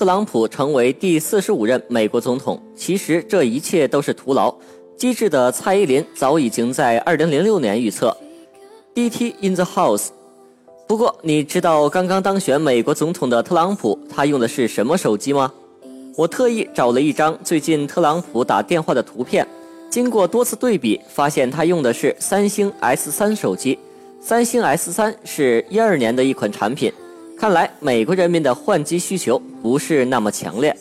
[0.00, 2.58] 特朗普成为第四十五任美国总统。
[2.74, 4.50] 其实这一切都是徒劳。
[4.96, 8.16] 机智的蔡依林早已经在二零零六年预测
[8.94, 10.08] “DT in the house”。
[10.88, 15.52] 不过，你知道刚刚当选美国总统的特朗普他用的是什么手机吗？
[16.16, 19.46] 我特意找了一张最近特朗普打电话的图片，
[19.90, 23.78] 经过多次对比，发现他用的是三星 S 三手机。
[24.18, 26.90] 三星 S 三是一二年的一款产品。
[27.40, 30.76] 看来美国人民的换机需求不是那么强烈。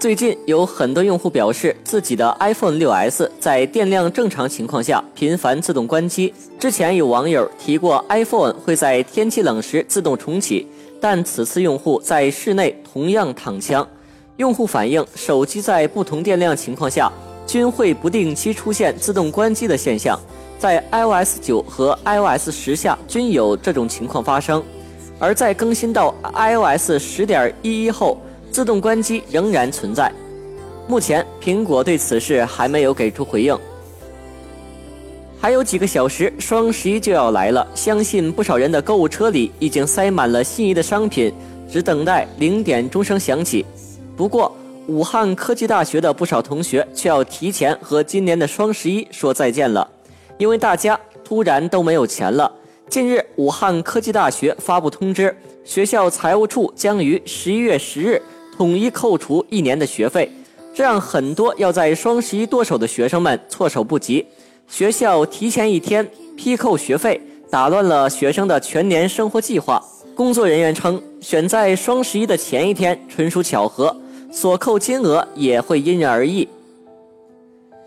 [0.00, 6.32] 最近有很多用户表示，自己的 iPhone 6s 在电量正常情况下频繁自动关机。
[6.58, 10.66] 之前有网友提过，iPhone 会在天气冷时自动重启，
[10.98, 13.86] 但此次用户在室内同样躺枪。
[14.38, 17.12] 用户反映，手机在不同电量情况下
[17.46, 20.18] 均会不定期出现自动关机的现象。
[20.58, 24.62] 在 iOS 九和 iOS 十下均有这种情况发生，
[25.18, 28.18] 而在更新到 iOS 十点一一后，
[28.50, 30.10] 自动关机仍然存在。
[30.88, 33.58] 目前，苹果对此事还没有给出回应。
[35.38, 41.32] 还有几个小时，双十一就要来了，相信不少人的购物车里已经塞满了心仪的商品，
[41.70, 43.64] 只等待零点钟声响起。
[44.16, 49.86] 不过，武汉科技大学的不少同学却要提前和今年的双十一说再见了。
[50.38, 52.50] 因为大家突然都没有钱了。
[52.88, 58.20] 近日，武汉科技大学发布通知，学校财务处将于十一月十日
[58.56, 60.30] 统一扣除一年的学费，
[60.74, 64.24] 这让很多要在双十一剁手的学生们措手不及。
[64.68, 69.82] 学校提前一天批扣学费，打乱了学生的全年生活计划。
[70.14, 73.94] 工作人员称，选在双十一的前一天纯属巧合，
[74.30, 76.48] 所扣金额也会因人而异。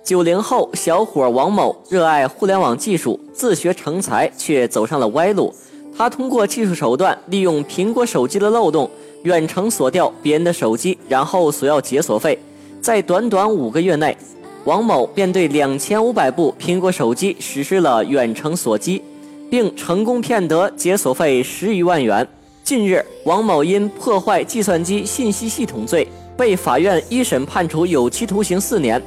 [0.09, 5.53] 九零后小伙王某热爱互联网技术，自学成才，却走上了歪路。
[5.95, 8.89] 他通过技术手段，利用苹果手机的漏洞，
[9.21, 12.39] 远程锁掉别人的手机，然后索要解锁费。
[12.81, 14.17] 在短短五个月内，
[14.63, 19.03] 王某便对两千五百部苹果手机实施了远程锁机，
[19.47, 22.27] 并成功骗得解锁费十余万元。
[22.63, 28.99] 近日，王某因破坏计算机信息系统罪，被法院一审判处有期徒刑四年。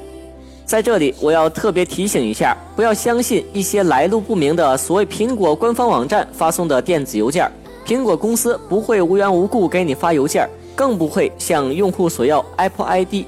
[0.72, 7.46] 在这里，我要特别提醒一下，不要相信一些来路不明的所谓苹果官方网站发送的电子邮件。
[7.84, 13.26] 苹果公司不会无缘无故给你发邮件，更不会向用户索要 Apple ID。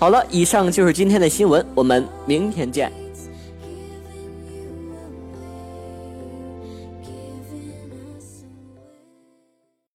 [0.00, 3.01] 好了，以上就是今天的新闻，我们明天见。